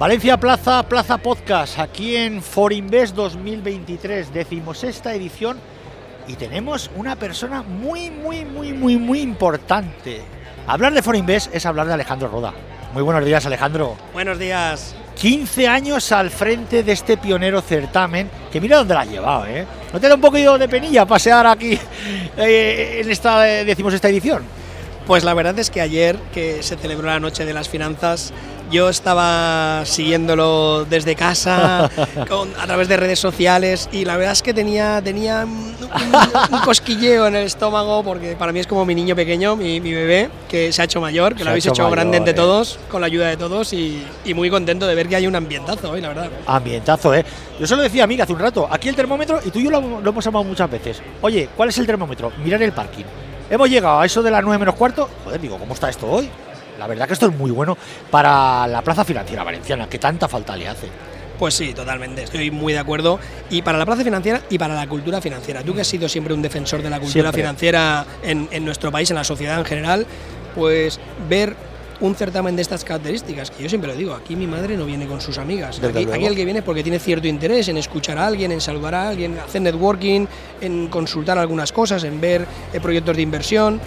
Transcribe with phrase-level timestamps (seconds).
[0.00, 5.58] Valencia Plaza, Plaza Podcast, aquí en Forinvest 2023, decimosexta edición,
[6.26, 10.22] y tenemos una persona muy, muy, muy, muy, muy importante.
[10.66, 12.54] Hablar de Forinvest es hablar de Alejandro Roda.
[12.94, 13.94] Muy buenos días, Alejandro.
[14.14, 14.96] Buenos días.
[15.16, 19.66] 15 años al frente de este pionero certamen, que mira dónde la has llevado, ¿eh?
[19.92, 21.78] ¿No te da un poquito de penilla pasear aquí
[22.38, 24.59] eh, en esta, eh, decimos, esta edición?
[25.10, 28.32] Pues la verdad es que ayer, que se celebró la Noche de las Finanzas,
[28.70, 31.86] yo estaba siguiéndolo desde casa,
[32.60, 37.34] a través de redes sociales, y la verdad es que tenía, tenía un, cosquilleo en
[37.34, 40.84] el estómago, porque para mí es como mi niño pequeño, mi, bebé, que se ha
[40.84, 42.36] hecho mayor, que lo habéis hecho, grande entre eh.
[42.36, 45.90] todos, con la ayuda de todos, y, muy contento de ver que hay un ambientazo
[45.90, 46.30] hoy, la verdad.
[46.46, 47.24] Ambientazo, ¿eh?
[47.58, 49.64] Yo se lo decía a Miguel hace un rato, aquí el termómetro, y tú y
[49.64, 51.02] yo lo, lo hemos hablado muchas veces.
[51.20, 52.30] Oye, ¿cuál es el termómetro?
[52.44, 53.29] Mirar el parking.
[53.50, 55.10] Hemos llegado a eso de las 9 menos cuarto.
[55.24, 56.30] Joder, digo, ¿cómo está esto hoy?
[56.78, 57.76] La verdad que esto es muy bueno
[58.08, 60.86] para la plaza financiera valenciana, que tanta falta le hace.
[61.36, 63.18] Pues sí, totalmente, estoy muy de acuerdo.
[63.50, 65.62] Y para la plaza financiera y para la cultura financiera.
[65.62, 69.10] Tú que has sido siempre un defensor de la cultura financiera en, en nuestro país,
[69.10, 70.06] en la sociedad en general,
[70.54, 71.56] pues ver
[72.00, 75.06] un certamen de estas características, que yo siempre lo digo, aquí mi madre no viene
[75.06, 78.52] con sus amigas, aquí, el que viene porque tiene cierto interés en escuchar a alguien,
[78.52, 80.26] en saludar a alguien, hacer networking,
[80.60, 83.80] en consultar algunas cosas, en ver eh, proyectos de inversión.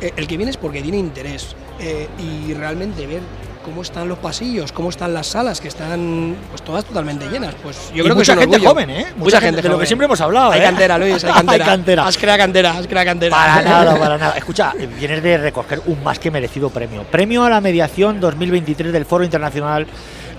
[0.00, 3.20] Eh, el que viene es porque tiene interés eh, y realmente ver
[3.64, 7.54] cómo están los pasillos, cómo están las salas, que están pues todas totalmente llenas.
[7.62, 9.06] Pues yo creo mucha que gente joven, ¿eh?
[9.16, 10.52] Mucha, gente, de lo que siempre hemos hablado.
[10.52, 10.64] Hay ¿eh?
[10.64, 11.64] cantera, Luis, hay cantera.
[11.64, 12.06] hay cantera.
[12.06, 13.36] Has creado cantera, has creado cantera.
[13.36, 14.36] Para nada, para nada.
[14.36, 17.04] Escucha, vienes de recoger un más que merecido premio.
[17.04, 19.86] Premio a la mediación 2023 del Foro Internacional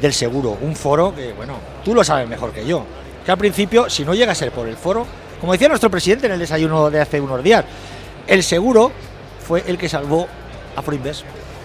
[0.01, 0.57] del Seguro.
[0.61, 2.85] Un foro que, bueno, tú lo sabes mejor que yo.
[3.25, 5.05] Que al principio, si no llega a ser por el foro,
[5.39, 7.65] como decía nuestro presidente en el desayuno de hace unos días,
[8.27, 8.91] el seguro
[9.47, 10.27] fue el que salvó
[10.75, 11.23] a Forinvest.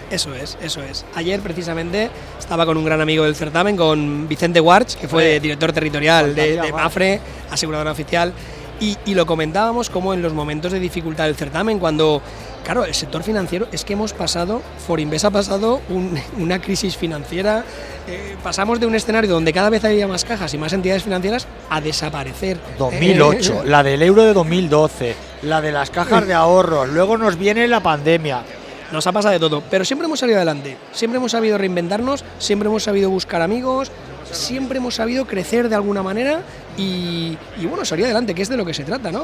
[0.09, 1.05] Eso es, eso es.
[1.15, 5.73] Ayer precisamente estaba con un gran amigo del certamen, con Vicente Warch, que fue director
[5.73, 7.19] territorial de, Mafre,
[7.51, 8.33] aseguradora oficial,
[8.79, 12.21] y, lo comentábamos como en los momentos de dificultad del certamen, cuando,
[12.63, 15.81] claro, el sector financiero es que hemos pasado, Forinvest ha pasado
[16.37, 17.65] una crisis financiera,
[18.07, 21.47] eh, pasamos de un escenario donde cada vez había más cajas y más entidades financieras
[21.69, 22.59] a desaparecer.
[22.77, 27.67] 2008, la del euro de 2012, la de las cajas de ahorros, luego nos viene
[27.67, 28.43] la pandemia
[28.91, 32.67] nos ha pasado de todo, pero siempre hemos salido adelante, siempre hemos sabido reinventarnos, siempre
[32.67, 33.91] hemos sabido buscar amigos,
[34.31, 36.41] siempre hemos sabido crecer de alguna manera
[36.77, 37.35] y,
[37.67, 39.23] bueno, salir adelante, que es de lo que se trata, ¿no?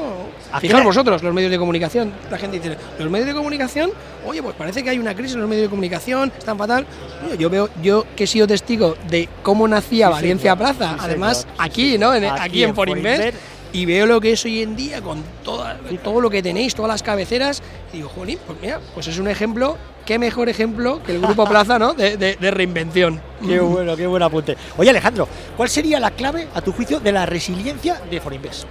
[0.60, 3.90] Fijaos vosotros, los medios de comunicación, la gente dice, los medios de comunicación,
[4.26, 6.84] oye, pues parece que hay una crisis en los medios de comunicación, están fatal.
[7.38, 12.10] Yo veo, yo que he sido testigo de cómo nacía Valencia Plaza, además aquí, ¿no?
[12.10, 13.36] aquí, aquí, en Forinvest
[13.74, 16.88] y veo lo que es hoy en día con toda, todo lo que tenéis, todas
[16.88, 17.60] las cabeceras,
[17.92, 19.76] y digo, jolín, pues mira, pues es un ejemplo,
[20.06, 21.92] qué mejor ejemplo que el Grupo Plaza, ¿no?
[21.92, 23.20] De, reinvención.
[23.44, 24.56] Qué bueno, qué buen apunte.
[24.76, 25.26] Oye, Alejandro,
[25.56, 28.64] ¿cuál sería la clave, a tu juicio, de la resiliencia de Forinvest?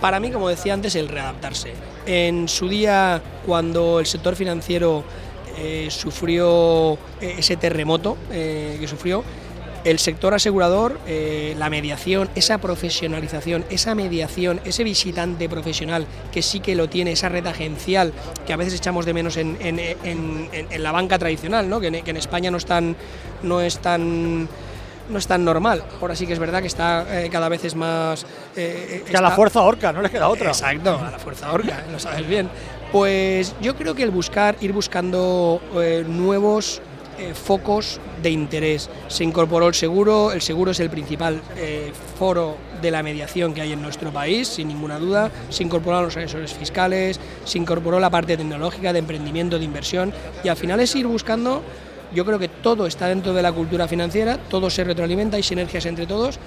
[0.00, 1.74] Para mí, como decía antes, el readaptarse.
[2.06, 5.04] En su día, cuando el sector financiero
[5.58, 9.22] eh, sufrió eh, ese terremoto eh, que sufrió,
[9.84, 16.60] el sector asegurador, eh, la mediación, esa profesionalización, esa mediación, ese visitante profesional que sí
[16.60, 18.12] que lo tiene, esa red agencial
[18.46, 19.56] que a veces echamos de menos en,
[20.78, 21.80] la banca tradicional, ¿no?
[21.80, 22.96] que, en, España no es tan,
[23.42, 24.48] no es tan
[25.06, 25.84] no es tan normal.
[26.00, 28.24] Ahora sí que es verdad que está eh, cada vez es más.
[28.56, 30.48] Eh, que a la fuerza orca, no le queda otra.
[30.48, 32.48] Exacto, a la fuerza orca, lo sabes bien.
[32.90, 35.60] Pues yo creo que el buscar, ir buscando
[36.06, 36.80] nuevos
[37.18, 38.90] eh, focos de interés.
[39.08, 43.60] Se incorporó el seguro, el seguro es el principal eh, foro de la mediación que
[43.60, 45.30] hay en nuestro país, sin ninguna duda.
[45.50, 50.48] Se incorporaron los asesores fiscales, se incorporó la parte tecnológica, de emprendimiento, de inversión, y
[50.48, 51.62] al final es ir buscando,
[52.14, 55.86] yo creo que todo está dentro de la cultura financiera, todo se retroalimenta, hay sinergias
[55.86, 56.38] entre todos,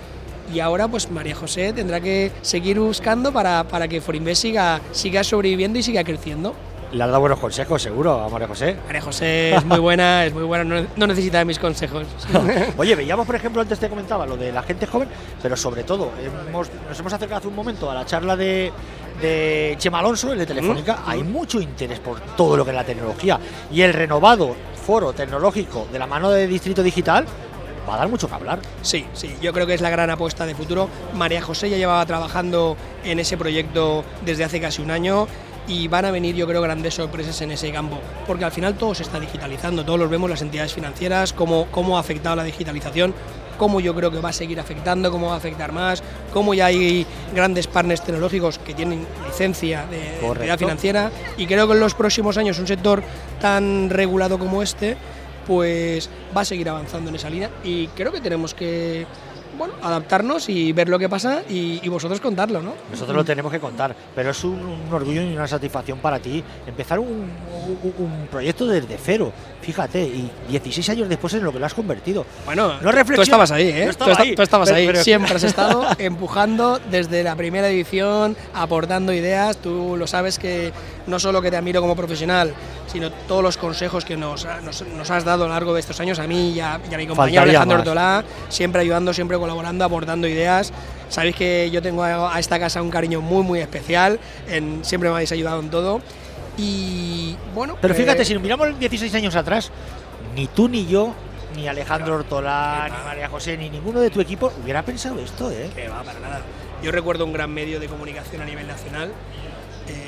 [0.53, 5.23] y ahora pues María José tendrá que seguir buscando para, para que Forinvest siga, siga
[5.23, 6.55] sobreviviendo y siga creciendo
[6.91, 8.77] le has dado buenos consejos, seguro, a María José.
[8.85, 12.05] María José es muy buena, es muy buena, no, necesita de mis consejos.
[12.77, 15.09] Oye, veíamos, por ejemplo, antes te comentaba lo de la gente joven,
[15.41, 16.11] pero sobre todo,
[16.53, 18.71] nos hemos acercado hace un momento a la charla de,
[19.21, 20.97] de Chema Alonso, el de Telefónica.
[21.05, 23.39] Mm, Hay mucho interés por todo lo que es la tecnología.
[23.71, 24.55] Y el renovado
[24.85, 27.25] foro tecnológico de la mano de Distrito Digital
[27.87, 28.59] va a dar mucho que hablar.
[28.81, 30.89] Sí, sí, yo creo que es la gran apuesta de futuro.
[31.13, 35.27] María José ya llevaba trabajando en ese proyecto desde hace casi un año
[35.67, 38.95] y van a venir yo creo grandes sorpresas en ese campo, porque al final todo
[38.95, 43.13] se está digitalizando, todos los vemos las entidades financieras, cómo, cómo ha afectado la digitalización,
[43.57, 46.67] cómo yo creo que va a seguir afectando, cómo va a afectar más, cómo ya
[46.67, 51.11] hay grandes partners tecnológicos que tienen licencia de entidad financiera.
[51.37, 53.03] Y creo que en los próximos años un sector
[53.41, 54.95] tan regulado como este
[55.45, 59.05] pues va a seguir avanzando en esa línea y creo que tenemos que
[59.57, 62.73] bueno, adaptarnos y ver lo que pasa y, vosotros contarlo, ¿no?
[62.91, 66.99] Nosotros lo tenemos que contar, pero es un, orgullo y una satisfacción para ti empezar
[66.99, 67.31] un,
[68.29, 69.31] proyecto desde cero,
[69.61, 72.25] fíjate, y 16 años después en lo que lo has convertido.
[72.45, 73.85] Bueno, no tú estabas ahí, ¿eh?
[74.35, 80.07] tú, estabas ahí, siempre has estado empujando desde la primera edición, aportando ideas, tú lo
[80.07, 80.71] sabes que
[81.07, 82.53] no solo que te admiro como profesional,
[82.87, 86.19] sino todos los consejos que nos, nos, has dado a lo largo de estos años,
[86.19, 90.71] a mí y a, mi compañero Alejandro Ortolá, siempre ayudando, siempre colaborando, aportando ideas.
[91.09, 95.15] Sabéis que yo tengo a, esta casa un cariño muy, muy especial, en, siempre me
[95.15, 96.01] habéis ayudado en todo.
[96.57, 97.77] Y bueno.
[97.79, 99.69] Pero fíjate, si nos miramos 16 años atrás,
[100.35, 101.13] ni tú ni yo
[101.55, 105.69] ni Alejandro Ortolá, ni María José, ni ninguno de tu equipo hubiera pensado esto, ¿eh?
[105.75, 106.41] Que va, para nada.
[106.83, 109.11] Yo recuerdo un gran medio de comunicación a nivel nacional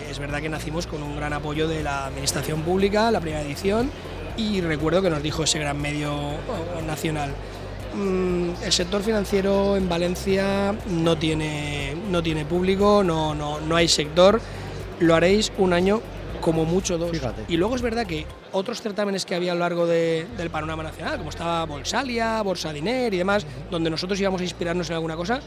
[0.09, 3.91] es verdad que nacimos con un gran apoyo de la Administración Pública, la primera edición,
[4.37, 6.13] y recuerdo que nos dijo ese gran medio
[6.85, 7.33] nacional.
[7.95, 13.87] Mm, el sector financiero en Valencia no tiene, no tiene público, no, no, no hay
[13.87, 14.39] sector,
[14.99, 16.01] lo haréis un año
[16.39, 17.11] como mucho dos.
[17.47, 21.17] Y luego es verdad que otros certámenes que había a lo largo del panorama nacional,
[21.17, 25.41] como estaba Bolsalia, Bolsa Diner y demás, donde nosotros íbamos a inspirarnos en alguna cosa,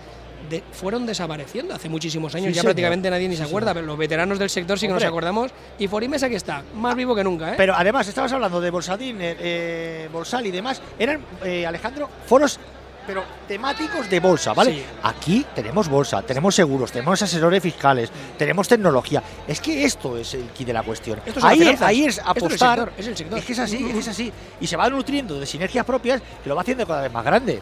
[0.61, 2.55] fueron desapareciendo hace muchísimos años.
[2.55, 5.51] ya prácticamente nadie ni se acuerda, pero los veteranos del sector sí que nos acordamos.
[5.79, 7.53] Y Forimes aquí está, más vivo que nunca.
[7.53, 7.55] ¿eh?
[7.57, 10.83] Pero además, estabas hablando de Bolsadín, eh, eh, Bolsal y demás.
[10.99, 11.21] Eran,
[11.67, 12.59] Alejandro, foros
[13.07, 14.85] pero temáticos de bolsa, ¿vale?
[15.03, 19.23] Aquí tenemos bolsa, tenemos seguros, tenemos asesores fiscales, tenemos tecnología.
[19.47, 21.21] Es que esto es el kit de la cuestión.
[21.43, 22.93] ahí, es, ahí es apostar.
[22.97, 24.33] Es, el sector, es que es así, es así.
[24.61, 27.61] Y se va nutriendo de sinergias propias que lo va haciendo cada vez más grande.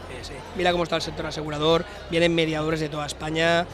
[0.56, 3.66] Mira cómo está el sector asegurador, vienen mediadores de toda España,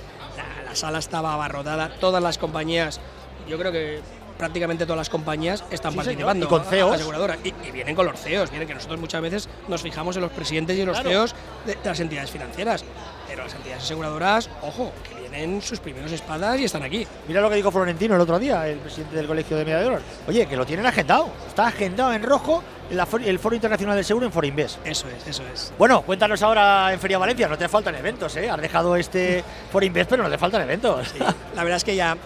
[0.65, 3.01] la sala estaba abarrotada, todas las compañías,
[3.49, 4.01] yo creo que
[4.37, 6.47] prácticamente todas las compañías están participando.
[6.47, 6.94] Y con CEOs.
[6.94, 7.38] Aseguradoras.
[7.44, 10.77] Y, vienen con los CEOs, vienen que nosotros muchas veces nos fijamos en los presidentes
[10.77, 11.35] y en los CEOs
[11.65, 12.85] de, las entidades financieras.
[13.29, 17.06] Pero las entidades aseguradoras, ojo, que vienen sus primeros espadas y están aquí.
[17.27, 20.03] Mira lo que dijo Florentino el otro día, el presidente del Colegio de Mediadores.
[20.29, 21.29] Oye, que lo tienen agendado.
[21.49, 24.79] Está agendado en rojo el Foro Internacional del Seguro en Forinvest.
[24.87, 25.73] Eso es, eso es.
[25.79, 28.49] Bueno, cuéntanos ahora en Feria Valencia, no te faltan eventos, ¿eh?
[28.49, 29.43] Has dejado este
[29.73, 31.15] Forinvest, pero no te faltan eventos.
[31.55, 32.17] la verdad es que ya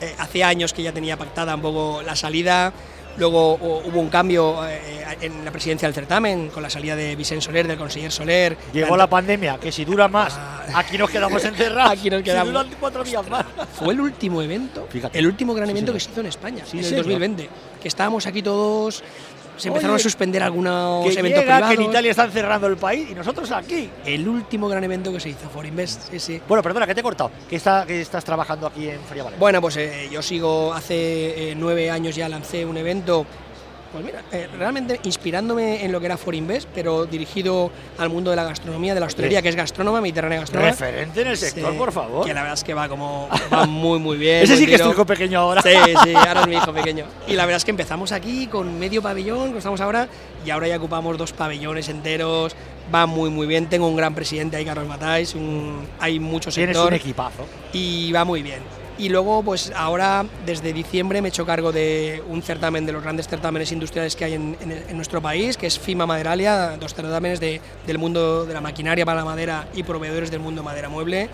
[0.00, 2.72] eh, hacía años que ya tenía pactada un poco la salida.
[3.16, 7.44] Luego hubo un cambio eh, en la presidencia del certamen con la salida de Vicente
[7.44, 8.56] Soler, del conseller Soler.
[8.72, 10.64] Llegó la pandemia, que si dura más, ah.
[10.74, 11.92] aquí nos quedamos encerrados.
[11.92, 12.48] aquí nos quedamos.
[12.48, 13.46] Si duran cuatro días más.
[13.78, 16.96] Fue el último evento, el último gran evento que se hizo en España, en el
[16.96, 17.48] 2020.
[17.80, 19.04] Que estábamos aquí todos
[19.56, 23.08] se empezaron a suspender algunos que eventos llega, que en Italia están cerrando el país
[23.10, 23.90] y nosotros aquí.
[24.04, 26.42] El último gran evento que se hizo, For Invest, ese.
[26.48, 27.30] Bueno, perdona, que te he cortado.
[27.48, 29.40] ¿Qué, está, que estás trabajando aquí en Feria Valencia?
[29.40, 33.26] Bueno, pues eh, yo sigo, hace eh, nueve años ya lancé un evento
[33.94, 38.30] pues mira, eh, realmente inspirándome en lo que era For Invest, pero dirigido al mundo
[38.30, 40.72] de la gastronomía, de la hostelería, que es gastrónoma, mediterránea gastronómica.
[40.72, 42.26] Referente en el sector, por favor.
[42.26, 44.42] Que la verdad es que va como va muy muy bien.
[44.42, 45.62] Ese sí que es tu hijo pequeño ahora.
[45.62, 45.70] Sí,
[46.02, 47.04] sí, ahora es mi hijo pequeño.
[47.28, 50.08] Y la verdad es que empezamos aquí con medio pabellón, como estamos ahora,
[50.44, 52.56] y ahora ya ocupamos dos pabellones enteros.
[52.92, 53.68] Va muy muy bien.
[53.68, 55.36] Tengo un gran presidente ahí, Carlos Matáis.
[56.00, 56.72] hay mucho sector.
[56.74, 57.46] Tienes un equipazo.
[57.72, 58.58] Y va muy bien.
[58.96, 63.02] Y luego, pues ahora, desde diciembre, me he hecho cargo de un certamen de los
[63.02, 64.56] grandes certámenes industriales que hay en,
[64.96, 69.18] nuestro país, que es FIMA Maderalia, dos certámenes de, del mundo de la maquinaria para
[69.18, 71.28] la madera y proveedores del mundo madera mueble.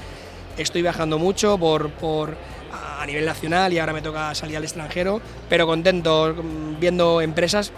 [0.56, 2.34] Estoy viajando mucho por, por
[2.98, 6.34] a nivel nacional y ahora me toca salir al extranjero, pero contento
[6.78, 7.72] viendo empresas.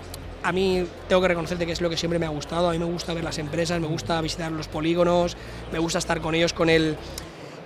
[0.45, 2.69] A mí tengo que reconocerte que es lo que siempre me ha gustado.
[2.69, 5.37] A mí me gusta ver las empresas, me gusta visitar los polígonos,
[5.73, 6.97] me gusta estar con ellos con el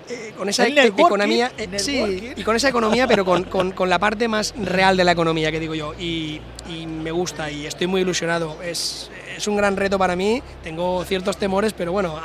[0.09, 4.29] eh, con esa economía, eh, sí, y con esa economía, pero con, con, la parte
[4.29, 8.03] más real de la economía, que digo yo, y, y me gusta y estoy muy
[8.03, 8.63] ilusionado.
[8.63, 12.21] Es, es, un gran reto para mí, tengo ciertos temores, pero bueno,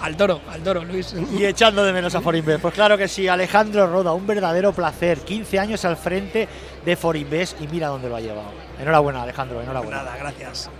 [0.00, 1.14] al toro, al toro, Luis.
[1.36, 2.60] Y echando de menos a Forinvest.
[2.60, 6.48] Pues claro que sí, Alejandro Roda, un verdadero placer, 15 años al frente
[6.84, 8.52] de Forinvest y mira dónde lo ha llevado.
[8.80, 9.98] Enhorabuena, Alejandro, enhorabuena.
[9.98, 10.70] Nada, gracias.